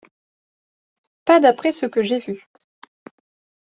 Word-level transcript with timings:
Pas 1.25 1.39
d'après 1.39 1.71
ce 1.73 1.85
que 1.85 2.01
j'ai 2.01 2.17
vu. 2.17 2.49